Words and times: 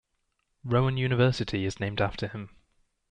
Rowan 0.63 0.97
University 0.97 1.63
is 1.63 1.79
named 1.79 2.01
after 2.01 2.27
him. 2.27 2.49